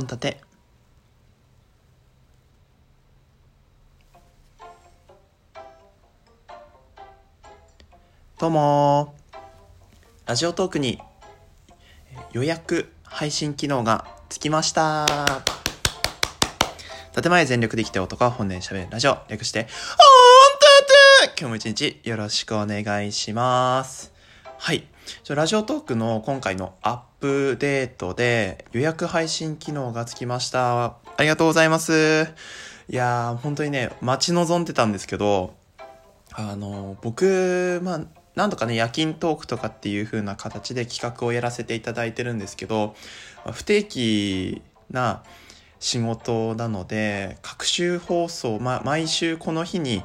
[0.00, 0.40] 本立て。
[8.38, 9.14] どうも
[10.24, 10.98] ラジオトークに
[12.32, 15.04] 予約配信機能がつきました。
[17.20, 18.90] 建前全力で生きて男は本音で喋る。
[18.90, 19.68] ラジオ略して本
[21.26, 21.40] 立て。
[21.40, 24.19] 今日も一日よろしくお願いします。
[24.62, 24.84] はい
[25.30, 30.84] ラジオトークの今回のアップデートで予約配信機能がつきました。
[30.84, 32.28] ありがとうございます。
[32.90, 35.54] いやー、本当にね、待ち望んでたんですけど、
[36.32, 38.00] あの、僕、まあ、
[38.34, 42.94] なんとかね、夜勤トークとかっていう風な形で企画をやらせていただいてるんですけど、
[43.52, 45.22] 不定期な
[45.78, 50.02] 仕事なので、各週放送、まあ、毎週この日に、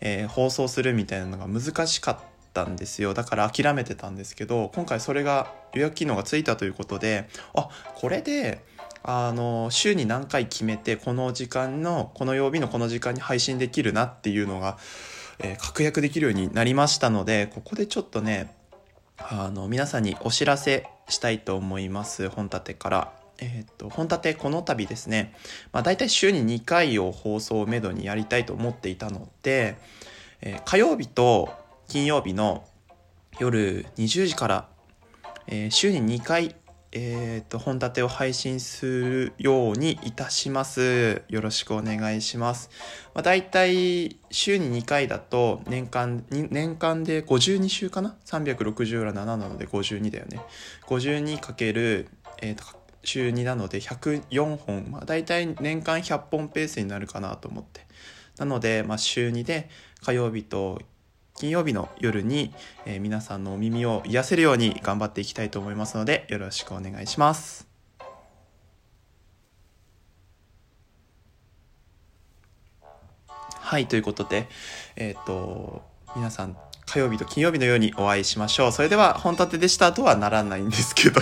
[0.00, 2.18] えー、放送するみたいなのが難しかっ
[2.58, 8.64] たんですよだから諦めてたんですけど今回それが予約機能がついたということであこれで
[9.02, 14.76] あの週に何回決めてこの時間のこの曜日のこの時間に配信できるなっていうのが、
[15.38, 18.54] えー、確約できるようになりましたのでここでちょっとね
[19.18, 23.12] あの皆さんにお知らせしたいと思います本立てから。
[23.40, 25.32] えっ、と本立てこの度ですね、
[25.70, 29.78] まあ、大体週に2回を放送をめどにやりたいと思っていたので、
[30.40, 31.54] えー、火曜日と
[31.88, 32.66] 金曜日の
[33.40, 34.68] 夜20時から、
[35.46, 36.54] えー、週に2回、
[36.92, 41.22] えーと、本立てを配信するようにいたします。
[41.30, 42.68] よろしくお願いします。
[43.14, 50.42] まあ、大体週に2回だと年間、年間で52週かな ?360 ら7なので52だよね。
[50.86, 52.08] 52かける、
[52.42, 52.64] えーと、
[53.02, 57.86] 週2なので104本、まあ、大体年間100本ペースになるかなと思って。
[58.36, 59.70] なので、まあ、週2で
[60.02, 60.82] 火曜日と
[61.38, 62.52] 金曜日の夜に、
[62.84, 67.68] えー、皆さんのお耳を癒せるように頑張っていきたいと思いますのでよろしくお願いします。
[73.60, 74.48] はいということで
[74.96, 75.82] えっ、ー、と
[76.16, 76.56] 皆さん
[76.86, 78.72] 火曜日と金曜日のようにお会いしましょう。
[78.72, 81.20] それでは本立てでしたとはならないんですけど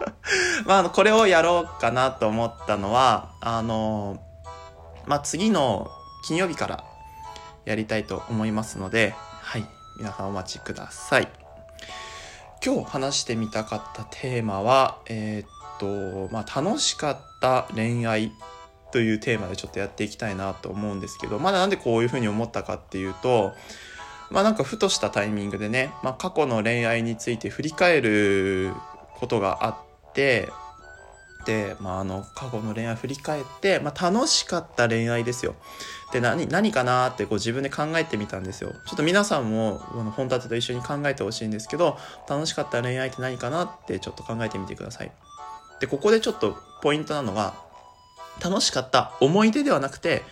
[0.64, 4.22] まあ、あの、これをやろうかなと思ったのは、あの、
[5.06, 5.90] まあ、次の
[6.24, 6.84] 金曜日から
[7.64, 9.12] やりたいと思いますので、
[9.96, 11.28] 皆さんお待ちください。
[12.64, 18.32] 今日話してみたかったテーマは、えー、っと、まあ、楽しかった恋愛
[18.92, 23.52] というテーマでちょっとやっていきたいなと思うんですけど、まだなんでこういうふうに思ったかっていうと、
[24.30, 28.72] まあなんかふとしたタイミングでね、まあ過去の恋愛について振り返る
[29.14, 30.48] ことがあって、
[31.80, 35.54] まああの過去の恋愛振り返って、まあ楽しかった恋愛ですよ。
[36.12, 39.78] で何何かなってこう自分で考えてみたんですよちょっと皆さんも
[40.14, 41.98] 本立てと一緒に考えてほしいんですけど
[42.28, 45.12] 楽しかった恋愛って何かなってちょっと考えてみてください
[45.80, 47.54] でここでちょっとポイントなのが
[48.44, 50.22] 楽しかった思い出ではなくて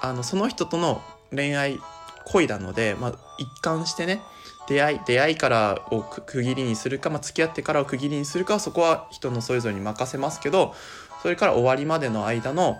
[0.00, 1.02] あのその人との
[1.34, 1.80] 恋愛
[2.24, 4.22] 恋なので、まあ、一貫してね
[4.68, 10.74] 出会い出会いからを区切りにするか、まあ、付き合ってからを区切りにするかそこは人のそれぞれに任せますけど
[11.22, 12.78] それから終わりまでの間の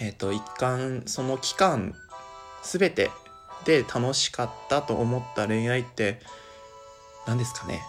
[0.00, 1.94] えっ、ー、と、一貫、その期間、
[2.62, 3.10] すべて
[3.64, 6.20] で楽しかったと思った恋愛って
[7.26, 7.82] 何ですかね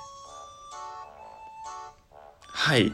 [2.48, 2.94] はい。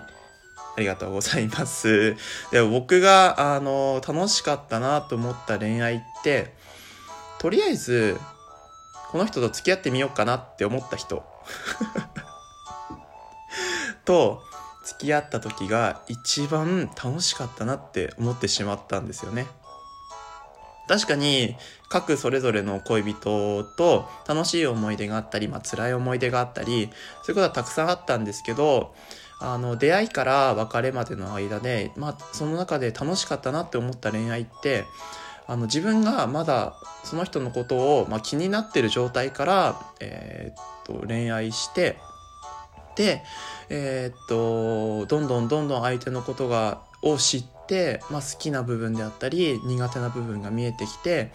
[0.78, 2.16] ありがとうございます。
[2.52, 6.54] で僕が、あの、楽しかったなと思った恋愛って、
[7.40, 8.18] とりあえず、
[9.12, 11.24] この人と付き合ってみようかなって思った人
[14.06, 14.42] と、
[14.84, 19.48] 付き合った時が一番楽しかったなって思ってしまったんですよね。
[20.88, 21.56] 確かに
[21.90, 26.90] 各それぞれの恋人と楽しい思い出があったり、まあ辛い思い出があったり、
[27.24, 28.94] そういうことはたくさんあったんですけど、
[29.40, 34.86] あの出会いから別れまでの間で、まあその中で楽しかったなって思った恋愛って、
[35.48, 41.98] あの自分がまだその人のことを、まあ、気になってる状態から、えー、っと恋愛して
[42.96, 43.24] で、
[43.70, 51.32] えー、っと、どんどんどんどん相手のことが、を知って、まあ、好きな部分であったり、苦手な部分が見えてきて、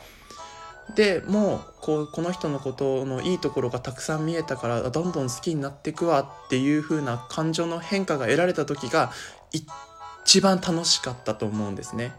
[0.95, 9.11] で、もう、こう、この人のことのいいところがたくさん見えたから、どんどん好きになっていくわっていう風な感情の変化が得られた時が、
[10.25, 12.13] 一番楽しかったと思うんですね。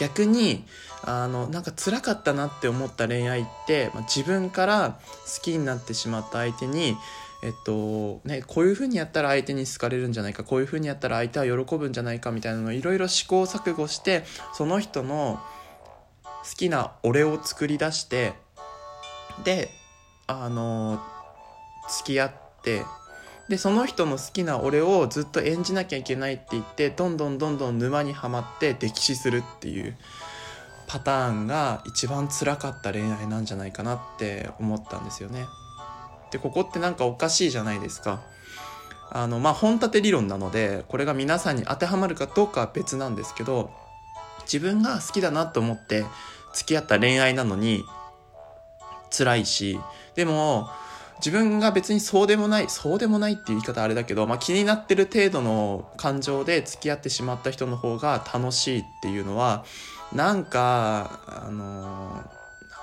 [0.00, 0.64] 逆に、
[1.02, 4.98] あの、なんか辛かったなって思った恋愛って、まあ、自分から
[5.36, 6.96] 好きになってしまった相手に、
[7.42, 15.40] えっとね、こういう風にやったら相手に好かれるんじゃないかこういう風にやったら相手は喜ぶんじゃないかみたいなのをいろいろ試行錯誤してその人の
[16.22, 18.34] 好きな俺を作り出して
[19.42, 19.70] で
[20.26, 21.00] あの
[21.88, 22.32] 付き合っ
[22.62, 22.82] て
[23.50, 29.96] でその人の好きな俺をずっと演じなきゃいけないって言ってどんどんどんどん沼にはまって溺死するっていう
[30.86, 35.46] パターンが一番辛かった恋愛なんじゃないかなって思ったんですよね。
[36.30, 38.22] でここってなんかおかしいじゃないですか。
[39.10, 43.72] あのまあ本立て理論なのでこれが皆さんに当てはまるかどうかは別なんですけど
[44.42, 46.04] 自分が好きだなと思って
[46.54, 47.82] 付き合った恋愛なのに
[49.10, 49.80] 辛いし
[50.14, 50.70] でも
[51.24, 59.64] 自分が別にそうでもないそうでもないっていう言い方あれだけど、まあ、気になってる程度の感情で付き合ってしまった人の方が楽しいっていうのは
[60.12, 62.24] なんかあの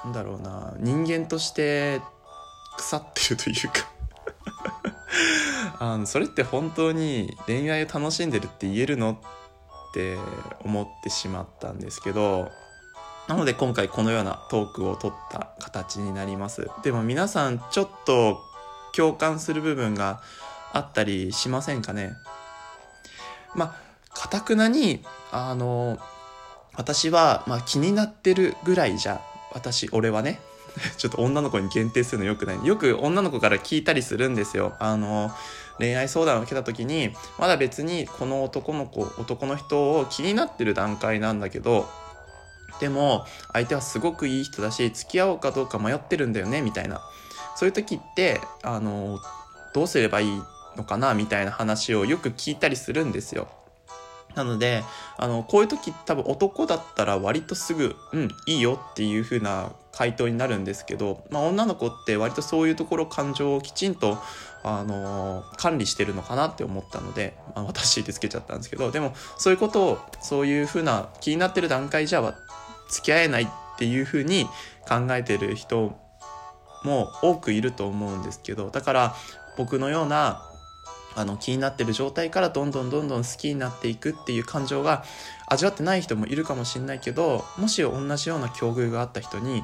[0.05, 2.01] なんだろうな人間として
[2.77, 3.97] 腐ってるというか。
[5.79, 10.17] あのそれって本当に恋愛を楽しんでるって言えるのって
[10.63, 12.49] 思ってしまったんですけど
[13.27, 16.69] なので今回このようなトークを取った形になります。
[16.83, 18.41] でも皆さんちょっと
[18.93, 20.21] 共感する部分が
[20.73, 22.13] あったりしませんかね？
[23.55, 25.99] まあ、かたくなに、あの、
[26.75, 29.19] 私は、まあ、気になってるぐらいじゃ、
[29.51, 30.39] 私、俺はね、
[30.97, 32.65] ちょっと女の子に限定するのよくない。
[32.65, 34.75] よく女の子から聞いたりするんですよ。
[34.79, 35.31] あの、
[35.79, 41.87] 恋愛相談を受けた時に、まだ別にこの男の子、男の人を気になってる段階なんだけど、
[42.79, 47.01] でも相手はすごくいい人だし付き合おうかどうか迷ってるんだよねみたいな
[47.55, 49.19] そういう時ってあの
[49.73, 50.41] どうすればいい
[50.75, 53.47] のかなみたいな話をよく聞いたりするんですよ。
[54.35, 54.83] なので
[55.17, 64.19] あのこういう時多分男だったら割とすぐ「うんいいよ」っていう風な回答になるんですけど、まあ、女の子って割とそういうところ感情をきちんと、
[64.63, 72.21] あの管理してるのかなって思ったので、まあ、私ってつけちゃったんですけどでもそういうことをそういう風な気になってる段階じゃ
[72.89, 73.47] 付き合えないっ
[73.77, 74.45] ていうふうに
[74.87, 75.97] 考えてる人
[76.83, 79.15] も多くいると思うんですけどだから
[79.57, 80.43] 僕のような
[81.15, 85.03] あの気になってる状態からどんどんどんどん好きになっていくっていう感情が
[85.47, 89.63] 味わってない人もいるかもしれないけどもし同じような境遇があった人に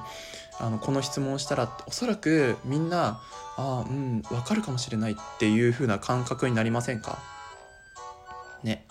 [0.59, 3.21] あのこの質問をしたらおそらくみんな
[3.55, 7.19] ああうん分かるかもしれないっていう風な感覚になりませんか？
[8.63, 8.87] ね。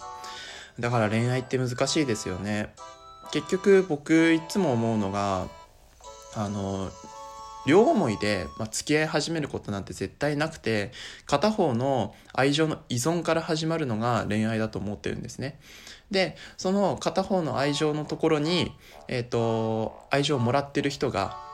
[0.78, 2.72] だから恋愛って難しいですよね。
[3.32, 5.48] 結局僕いつも思うのが
[6.34, 6.90] あの
[7.66, 10.92] 両思いで、まあ、付き合い始めることなんて絶対なくて
[11.26, 15.58] 片方の愛情の依存から始まるのが恋愛だと思ってるんですね。
[16.10, 18.72] でその片方の愛情のところに、
[19.08, 21.51] えーと、愛情をもらってる人が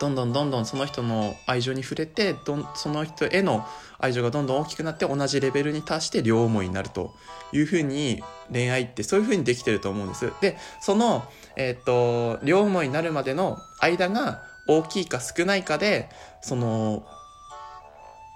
[0.00, 3.66] どんどんどんどんその人の愛情に触れてどんその人への
[3.98, 7.14] 愛情がどんどん大きくなって同じレベルに達して両思いになると
[7.52, 8.22] いうふうに
[8.52, 10.32] 恋愛ってそういうふうにできてると思うんです。
[10.40, 11.24] でその、
[11.56, 16.08] えっ、と両思いになるまでの間が大きいか少ないかで
[16.42, 17.04] その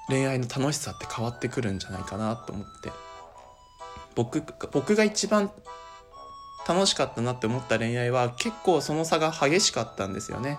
[0.08, 2.90] 恋愛の楽しさって変わってくるんじゃないかなと思って
[4.14, 4.42] 僕
[4.72, 5.50] 僕が一番
[6.66, 10.58] 楽しかったなって思った恋愛は結構その差が激しかったんですよね。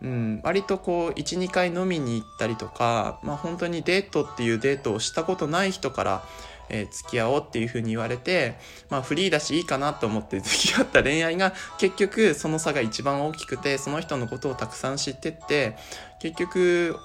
[0.00, 6.24] うん、割とこう12回飲みに行ったりとか、まあ、本当にデートっていうデートをしたことない人から、
[6.68, 8.54] えー、付き合おうっていうふうに言われて、
[8.90, 15.76] まあ、フリーだしいいかなと思って 付き合った恋愛が結局その差が一番大きくてその人のことをたくさん知ってって
[16.20, 16.96] 結局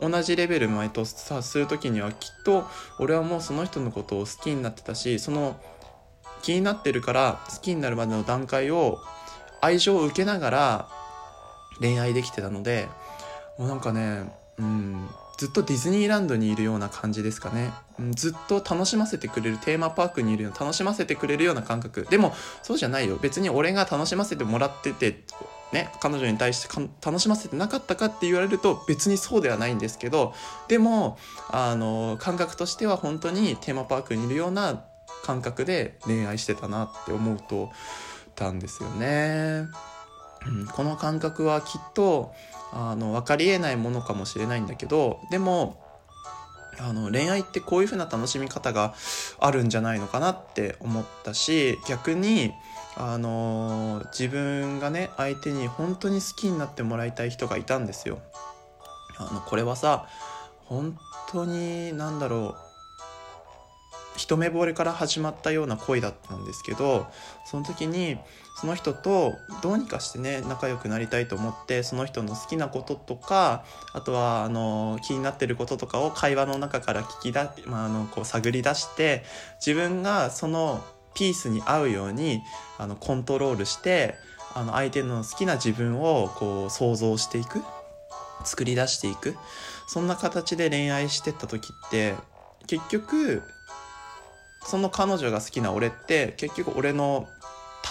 [0.00, 5.58] 同じレベル前とさする時にはきっと俺はもうその人のことを好きになってたしその
[6.42, 8.98] 気になってるから好きになるまでの段階を
[9.62, 11.03] 愛情を受けながら
[11.80, 12.88] 恋愛できてたので
[13.58, 14.24] もうなんかね
[14.58, 22.06] うんずっとディズニーランドにいるような感じですかね、うん、ずっと楽しませてくれるテーマパークにいるような楽しませてくれるような感覚。
[22.08, 23.18] でもそうじゃないよ。
[23.20, 25.24] 別に俺が楽しませてもらってて
[25.72, 30.34] ね彼女に対して楽しませてなかったかって言われると別にそうではないんですけど
[30.68, 31.18] でも
[31.50, 34.84] あの感覚としては本当にテーマパークにいるような
[35.24, 37.72] 感覚で恋愛してたなって思うと
[38.36, 39.68] たんですよね。
[40.46, 42.34] うん、この感覚はきっと
[42.72, 45.82] あの分かりえないものかもしれないんだけどでも
[46.80, 48.94] あの恋愛ってこういう風な楽しみ方が
[49.38, 52.52] あるんじゃないのかなって思ったし逆に
[52.96, 58.18] あの自分がね相手に本当に好きになってもらいたい人がいたんですよ。
[59.16, 60.08] あのこれはさ
[60.64, 60.98] 本
[61.30, 62.63] 当に何だろう
[64.16, 67.06] 一目惚れから始まったような恋だったんですけど
[67.44, 68.16] その時に
[68.60, 79.24] その人とどうにかしてね仲良くなりたいと思ってその人の好きなこととかあとはあの気になってることとかを会話の中から聞きだ、まあ、あのこう探り出して
[79.64, 82.40] 自分がそのピースに合うように
[82.78, 84.14] あのコントロールして
[84.54, 87.62] あの相手の好きな自分をこう想像していく
[88.44, 89.36] 作り出していく
[89.88, 92.14] そんな形で恋愛してった時って
[92.66, 93.42] 結局
[94.66, 97.28] その彼女が好きな俺って結局俺の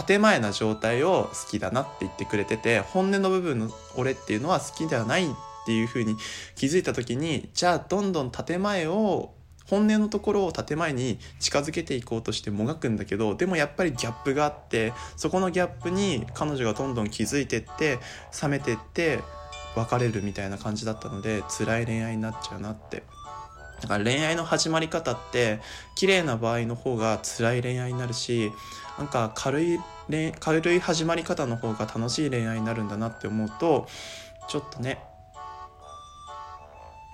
[0.08, 5.28] 建前な状態を好きだなって言ってくれてて本音の部分の俺っていうのは好きではないっ
[5.66, 6.18] ていう風に
[6.56, 9.34] 気づいた時にじゃあどんどん建前を
[9.70, 18.00] 本音のところを建前に近づけていこうとしてもがくんだけどでもやっぱりギャップがあってそこのギャップに彼女がどんどん気づいてって
[18.42, 19.20] 冷めてって
[19.76, 23.04] 別れるみたいな感じだったので辛い恋愛になっちゃうなって。
[23.84, 25.60] だから恋愛の始まり方って
[25.96, 28.52] 綺麗な場合の方が辛い恋愛になるし
[28.98, 29.80] なんか軽い
[30.40, 33.88] 軽い始まり方の方が楽しい恋愛になるんだなって思うと
[34.48, 35.00] ちょっとね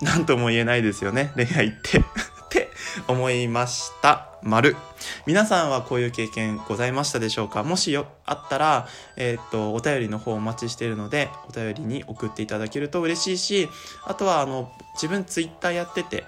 [0.01, 1.99] 何とも言えないですよね恋愛って。
[2.49, 2.69] って
[3.07, 4.29] 思いました。
[4.41, 4.75] 丸。
[5.25, 7.63] 皆さんはこういう経験ございましたでしょうか？
[7.63, 13.69] もしよあったら、えー、っとお便りの方お待ちしているのでお便りに送っていただけると嬉しいし
[14.05, 16.23] あとはあの自分ツイッターやってて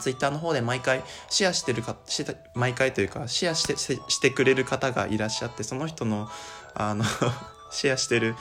[0.00, 6.28] ツイッターの方で毎回シェアしてるか、して毎回というかシェアしてしてくれる方がいらっしゃって、その人の、
[6.74, 7.04] あの
[7.70, 8.36] シェアしてる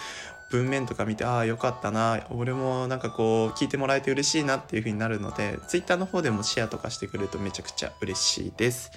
[0.53, 8.91] 文面とか見て、ああ、よかったな、俺もなんかこう、聞いてもらえて嬉しいなっていう風になるので、ツイッターの方でもシェアとかしてくれるとめちゃくちゃ嬉しいです。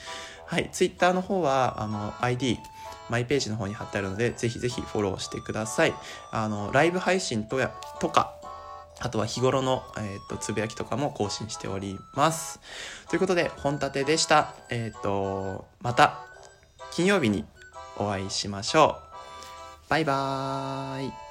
[0.44, 2.58] はい、ツイッターの方は、あの、ID、
[3.08, 5.94] マイページの方に貼ってあるので、ぜひぜひフォローしてください。
[6.30, 8.35] あの、ライブ配信とや、とか、
[9.00, 12.60] あとは日頃の、えっ、ー、と、つぶやきとかも更新しております。
[13.08, 14.54] ということで、本立てでした。
[14.70, 16.24] えっ、ー、と、また、
[16.92, 17.44] 金曜日に
[17.98, 18.98] お会いしましょ
[19.86, 19.90] う。
[19.90, 21.25] バイバーイ。